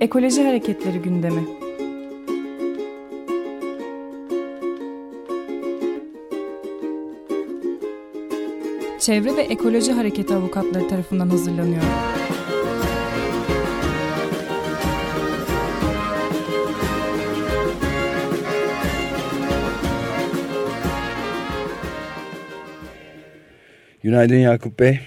[0.00, 1.40] Ekoloji Hareketleri gündemi.
[9.00, 11.82] Çevre ve Ekoloji Hareketi avukatları tarafından hazırlanıyor.
[24.02, 25.00] Günaydın Yakup Bey.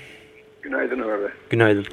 [0.62, 1.30] Günaydın Ömer Bey.
[1.50, 1.86] Günaydın.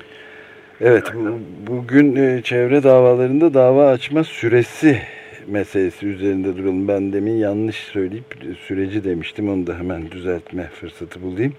[0.83, 4.99] Evet, bu, bugün e, çevre davalarında dava açma süresi
[5.47, 6.89] meselesi üzerinde duralım.
[6.89, 8.25] Ben demin yanlış söyleyip
[8.61, 9.49] süreci demiştim.
[9.49, 11.53] Onu da hemen düzeltme fırsatı bulayım.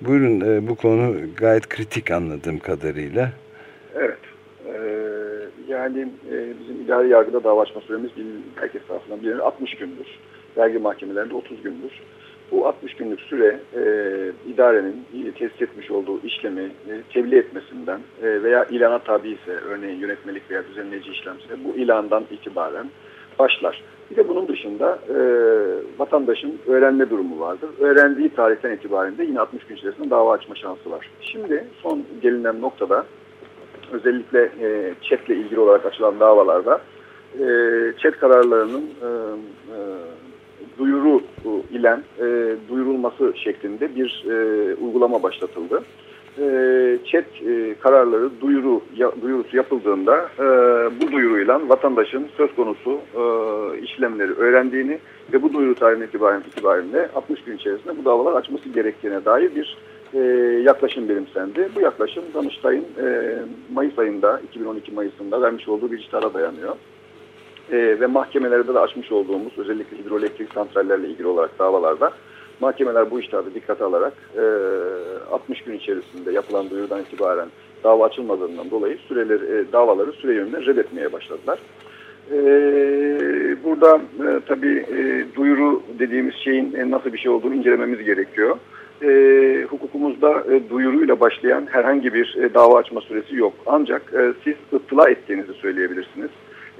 [0.00, 3.32] Buyurun, e, bu konu gayet kritik anladığım kadarıyla.
[3.94, 4.18] Evet.
[4.66, 4.80] Ee,
[5.68, 8.10] yani e, bizim idari yargıda dava açma süremiz
[8.56, 10.06] herkes tarafından bilinir 60 gündür.
[10.56, 11.92] Vergi mahkemelerinde 30 gündür.
[12.52, 13.82] Bu 60 günlük süre e,
[14.50, 15.04] idarenin
[15.38, 20.62] tesis etmiş olduğu işlemi e, tebliğ etmesinden e, veya ilana tabi ise örneğin yönetmelik veya
[20.68, 22.86] düzenleyici işlemse bu ilandan itibaren
[23.38, 23.82] başlar.
[24.10, 25.18] Bir de bunun dışında e,
[25.98, 27.70] vatandaşın öğrenme durumu vardır.
[27.80, 31.10] Öğrendiği tarihten itibaren de yine 60 gün içerisinde dava açma şansı var.
[31.20, 33.06] Şimdi son gelinen noktada
[33.92, 36.80] özellikle e, ÇED'le ilgili olarak açılan davalarda
[37.34, 37.44] e,
[38.02, 39.78] ÇED kararlarının e, e,
[40.78, 41.22] duyuru
[41.70, 45.82] ile e, duyurulması şeklinde bir e, uygulama başlatıldı.
[46.38, 50.44] E, chat e, kararları duyuru ya, duyurusu yapıldığında e,
[51.00, 53.22] bu duyuruyla vatandaşın söz konusu e,
[53.78, 54.98] işlemleri öğrendiğini
[55.32, 59.76] ve bu duyuru tarihine itibaren itibariyle 60 gün içerisinde bu davalar açması gerektiğine dair bir
[60.14, 60.18] e,
[60.62, 61.68] yaklaşım benimsendi.
[61.76, 63.36] Bu yaklaşım Danıştay'ın e,
[63.72, 66.76] Mayıs ayında 2012 Mayıs'ında vermiş olduğu bir iştara dayanıyor
[67.70, 72.12] e, ve mahkemelerde de açmış olduğumuz özellikle hidroelektrik santrallerle ilgili olarak davalarda
[72.60, 74.42] mahkemeler bu iştahatı dikkate alarak e,
[75.32, 77.48] 60 gün içerisinde yapılan duyurudan itibaren
[77.84, 81.58] dava açılmadığından dolayı süreleri, e, davaları süre yönünden reddetmeye başladılar.
[82.30, 82.36] E,
[83.64, 88.56] burada e, tabii e, duyuru dediğimiz şeyin e, nasıl bir şey olduğunu incelememiz gerekiyor.
[89.02, 93.52] E, hukukumuzda e, duyuruyla başlayan herhangi bir e, dava açma süresi yok.
[93.66, 96.30] Ancak e, siz ıttıla ettiğinizi söyleyebilirsiniz.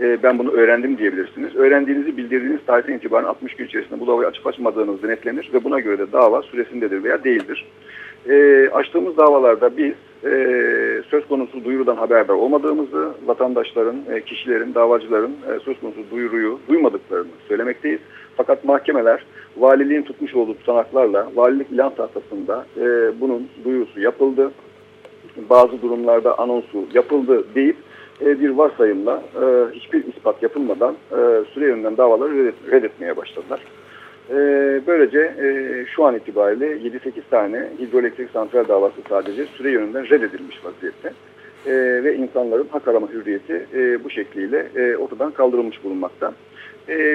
[0.02, 1.56] E, ben bunu öğrendim diyebilirsiniz.
[1.56, 5.98] Öğrendiğinizi bildirdiğiniz tarihten itibaren 60 gün içerisinde bu davayı açıp açmadığınız denetlenir ve buna göre
[5.98, 7.66] de dava süresindedir veya değildir.
[8.28, 9.92] E, açtığımız davalarda biz
[10.24, 10.32] e,
[11.10, 18.00] söz konusu duyurudan haberdar olmadığımızı, vatandaşların, e, kişilerin, davacıların e, söz konusu duyuruyu duymadıklarını söylemekteyiz.
[18.36, 19.24] Fakat mahkemeler
[19.56, 22.84] valiliğin tutmuş olduğu tutanaklarla valilik ilan tahtasında e,
[23.20, 24.52] bunun duyurusu yapıldı.
[25.50, 27.76] Bazı durumlarda anonsu yapıldı deyip
[28.24, 31.16] e, bir varsayımla e, hiçbir ispat yapılmadan e,
[31.54, 33.60] süre yönünden davaları reddetmeye başladılar.
[34.86, 35.34] Böylece
[35.94, 41.12] şu an itibariyle 7-8 tane hidroelektrik santral davası sadece süre yönünden reddedilmiş vaziyette.
[42.04, 43.66] Ve insanların hak arama hürriyeti
[44.04, 44.66] bu şekliyle
[44.98, 46.32] ortadan kaldırılmış bulunmakta.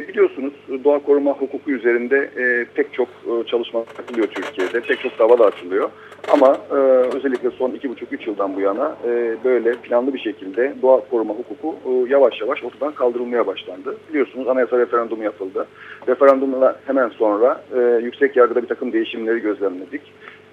[0.07, 2.29] Biliyorsunuz doğa koruma hukuku üzerinde
[2.75, 3.07] pek çok
[3.47, 4.81] çalışma yapılıyor Türkiye'de.
[4.81, 5.89] Pek çok dava da açılıyor.
[6.31, 6.73] Ama e,
[7.17, 11.33] özellikle son iki buçuk üç yıldan bu yana e, böyle planlı bir şekilde doğa koruma
[11.33, 13.97] hukuku e, yavaş yavaş ortadan kaldırılmaya başlandı.
[14.09, 15.67] Biliyorsunuz anayasa referandumu yapıldı.
[16.07, 20.01] Referandumla hemen sonra e, yüksek yargıda bir takım değişimleri gözlemledik.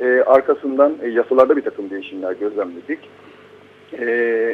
[0.01, 2.99] E, arkasından e, yasalarda bir takım değişimler gözlemledik.
[3.93, 4.05] E,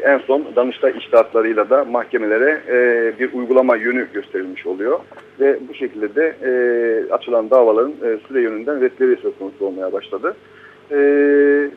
[0.05, 4.99] en son Danıştay iştahatlarıyla da mahkemelere e, bir uygulama yönü gösterilmiş oluyor.
[5.41, 10.37] Ve bu şekilde de e, açılan davaların e, süre yönünden redleri söz konusu olmaya başladı.
[10.91, 10.97] E,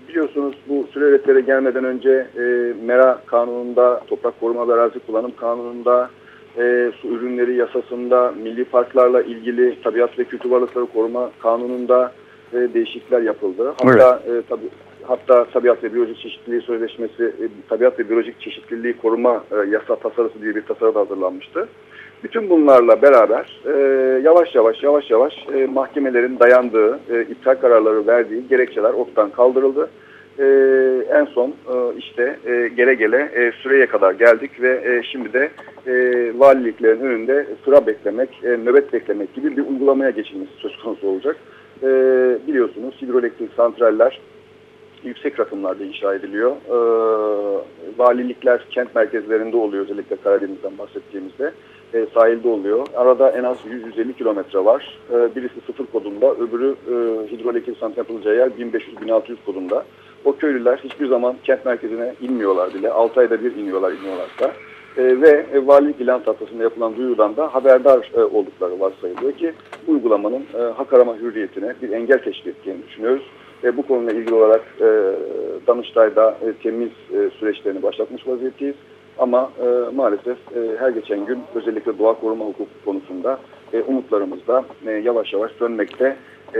[0.10, 6.10] biliyorsunuz bu süre gelmeden önce e, MERA kanununda, toprak koruma ve arazi kullanım kanununda,
[6.58, 12.12] e, su ürünleri yasasında, milli parklarla ilgili tabiat ve kültür varlıkları koruma kanununda
[12.54, 13.74] e, değişiklikler yapıldı.
[13.84, 14.44] Hatta evet.
[14.46, 14.62] e, tabi,
[15.08, 20.42] hatta tabiat ve biyolojik çeşitliliği sözleşmesi, e, tabiat ve biyolojik çeşitliliği koruma e, yasa tasarısı
[20.42, 21.68] diye bir tasarı da hazırlanmıştı.
[22.24, 23.72] Bütün bunlarla beraber e,
[24.24, 29.90] yavaş yavaş yavaş yavaş e, mahkemelerin dayandığı, e, iptal kararları verdiği gerekçeler ortadan kaldırıldı.
[30.40, 30.46] E,
[31.10, 35.50] en son e, işte e, gele gele e, süreye kadar geldik ve e, şimdi de
[35.88, 35.94] e,
[36.40, 41.36] valiliklerin önünde sıra beklemek, e, nöbet beklemek gibi bir uygulamaya geçilmesi söz konusu olacak.
[41.84, 41.88] E,
[42.48, 44.20] biliyorsunuz hidroelektrik santraller
[45.06, 46.52] yüksek rakımlarda inşa ediliyor.
[46.52, 46.78] E,
[47.98, 51.54] valilikler kent merkezlerinde oluyor özellikle Karadeniz'den bahsettiğimizde
[51.94, 52.88] e, sahilde oluyor.
[52.96, 53.58] Arada en az
[53.98, 55.00] 100-150 kilometre var.
[55.12, 56.94] E, birisi sıfır kodunda, öbürü e,
[57.32, 59.86] hidroelektrik santral yer 1500-1600 kodunda.
[60.26, 62.92] O köylüler hiçbir zaman kent merkezine inmiyorlar bile.
[62.92, 64.52] 6 ayda bir iniyorlar iniyorlarsa.
[64.98, 69.54] E, ve e, valilik ilan tahtasında yapılan duyurudan da haberdar e, oldukları varsayılıyor ki
[69.88, 73.24] uygulamanın e, hak arama hürriyetine bir engel teşkil ettiğini düşünüyoruz.
[73.64, 74.88] E, bu konuyla ilgili olarak e,
[75.68, 78.76] Danıştay'da e, temiz e, süreçlerini başlatmış vaziyetteyiz
[79.18, 83.40] Ama e, maalesef e, her geçen gün özellikle doğa koruma hukuku konusunda
[83.74, 84.40] e, umutlarımız
[84.88, 86.18] e, yavaş yavaş sönmekte.
[86.56, 86.60] E,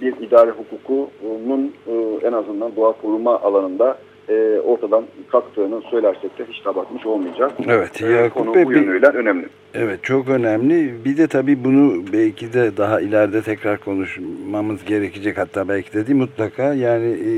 [0.00, 6.66] bir idare hukukunun e, en azından doğa koruma alanında e, ortadan kalktığını söylersek de hiç
[6.66, 7.52] abartmış olmayacak.
[7.68, 9.46] Evet, e, Yakup konu Bey, bu yönüyle önemli.
[9.74, 11.04] Evet, çok önemli.
[11.04, 15.38] Bir de tabii bunu belki de daha ileride tekrar konuşmamız gerekecek.
[15.38, 16.74] Hatta belki de değil mutlaka.
[16.74, 17.30] Yani e,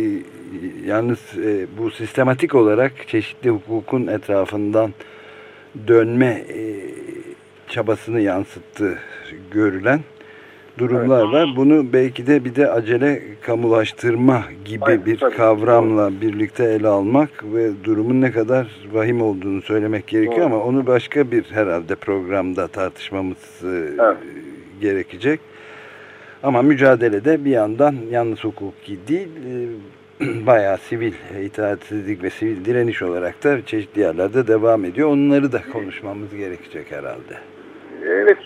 [0.87, 4.91] yalnız e, bu sistematik olarak çeşitli hukukun etrafından
[5.88, 6.61] dönme e,
[7.69, 8.99] çabasını yansıttı
[9.50, 10.00] görülen
[10.78, 11.32] durumlar evet.
[11.32, 11.56] var.
[11.56, 15.36] Bunu belki de bir de acele kamulaştırma gibi Aynen, bir tabii.
[15.36, 20.44] kavramla birlikte ele almak ve durumun ne kadar vahim olduğunu söylemek gerekiyor Doğru.
[20.44, 24.16] ama onu başka bir herhalde programda tartışmamız e, evet.
[24.80, 25.40] gerekecek.
[26.42, 29.66] Ama mücadelede bir yandan yalnız hukuki değil e,
[30.46, 31.12] bayağı sivil
[31.44, 35.08] itaatsizlik ve sivil direniş olarak da çeşitli yerlerde devam ediyor.
[35.08, 37.57] Onları da konuşmamız gerekecek herhalde.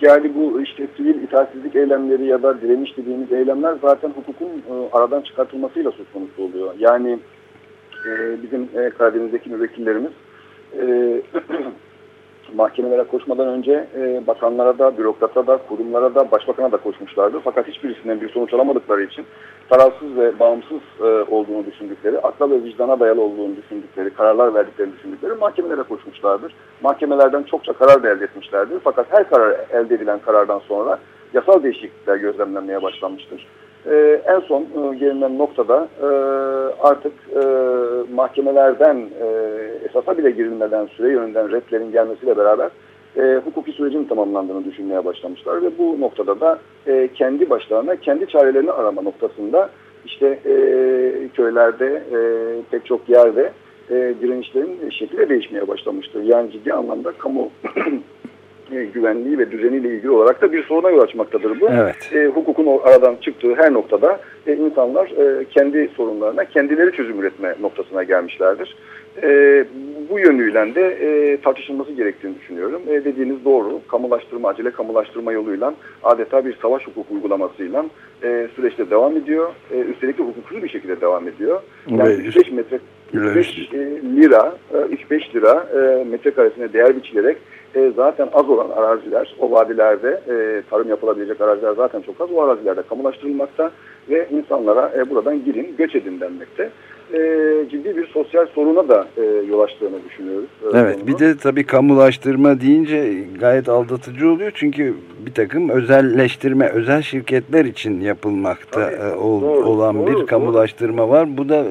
[0.03, 5.21] Yani bu işte sivil itaatsizlik eylemleri ya da direniş dediğimiz eylemler zaten hukukun e, aradan
[5.21, 6.75] çıkartılmasıyla söz konusu oluyor.
[6.79, 7.19] Yani
[8.07, 10.13] e, bizim e, Karadeniz'deki müvekkillerimiz
[10.81, 10.85] e,
[12.55, 17.41] mahkemelere koşmadan önce e, bakanlara da, bürokrata da, kurumlara da, başbakana da koşmuşlardı.
[17.45, 19.25] Fakat hiçbirisinden bir sonuç alamadıkları için
[19.69, 25.35] tarafsız ve bağımsız e, olduğunu düşündükleri, akla ve vicdana dayalı olduğunu düşündükleri, kararlar verdiklerini düşündükleri
[25.35, 26.55] mahkemelere koşmuşlardır.
[26.83, 28.81] Mahkemelerden çokça karar da elde etmişlerdir.
[28.85, 30.99] Fakat her karar elde edilen karardan sonra
[31.35, 33.47] yasal değişiklikler gözlemlenmeye başlanmıştır.
[33.87, 36.07] E, en son e, gelinen noktada e,
[36.83, 37.45] artık e,
[38.15, 39.27] mahkemelerden e,
[39.89, 42.71] esasa bile girilmeden süre yönünden redlerin gelmesiyle beraber
[43.17, 48.73] e, hukuki sürecin tamamlandığını düşünmeye başlamışlar ve bu noktada da e, kendi başlarına kendi çarelerini
[48.73, 49.71] arama noktasında
[50.05, 50.55] işte e,
[51.35, 52.19] köylerde e,
[52.71, 53.53] pek çok yerde
[53.91, 56.23] e, direnişlerin şekilde değişmeye başlamıştır.
[56.23, 57.51] Yani ciddi anlamda kamu
[58.73, 61.69] güvenliği ve düzeniyle ilgili olarak da bir soruna yol açmaktadır bu.
[61.69, 62.11] Evet.
[62.15, 68.03] E, hukukun aradan çıktığı her noktada e, insanlar e, kendi sorunlarına kendileri çözüm üretme noktasına
[68.03, 68.77] gelmişlerdir.
[69.23, 69.65] E,
[70.11, 72.83] bu yönüyle de e, tartışılması gerektiğini düşünüyorum.
[72.89, 73.81] E, dediğiniz doğru.
[73.89, 77.87] Kamulaştırma, acele kamulaştırma yoluyla adeta bir savaş hukuk uygulamasıyla
[78.23, 79.53] e, süreçte devam ediyor.
[79.71, 81.61] E, üstelik de hukuksuz bir şekilde devam ediyor.
[81.89, 82.37] Yani evet.
[82.37, 82.79] 3-5 metre
[83.13, 83.79] 3 e,
[84.17, 87.37] lira, 3-5 e, lira e, metrekaresine değer biçilerek
[87.75, 92.33] e, zaten az olan araziler, o vadilerde e, tarım yapılabilecek araziler zaten çok az.
[92.33, 93.71] O arazilerde kamulaştırılmakta
[94.11, 96.71] ve insanlara e, buradan girin, göç edin denmekte.
[97.15, 97.19] E,
[97.71, 100.49] ciddi bir sosyal soruna da e, yol açtığını düşünüyoruz.
[100.63, 101.07] E, evet, sonunu.
[101.07, 104.53] bir de tabii kamulaştırma deyince gayet aldatıcı oluyor.
[104.55, 104.95] Çünkü
[105.27, 111.11] bir takım özelleştirme, özel şirketler için yapılmakta e, ol, doğru, olan doğru, bir kamulaştırma doğru.
[111.11, 111.37] var.
[111.37, 111.65] Bu da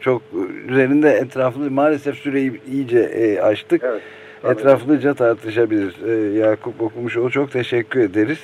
[0.00, 0.22] çok
[0.68, 3.82] üzerinde etraflı maalesef süreyi iyice e, açtık.
[3.84, 4.02] Evet.
[4.44, 5.94] Etraflıca tartışabiliriz.
[6.06, 8.38] Ee, Yakup Okumuşoğlu çok teşekkür ederiz.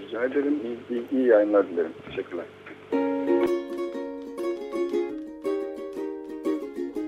[0.00, 0.54] Rica ederim.
[0.64, 1.92] İyi, iyi, iyi yayınlar dilerim.
[2.06, 2.44] Teşekkürler.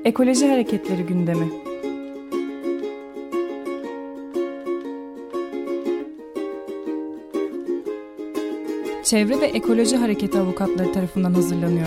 [0.05, 1.47] Ekoloji Hareketleri gündemi.
[9.05, 11.87] Çevre ve Ekoloji Hareketi avukatları tarafından hazırlanıyor.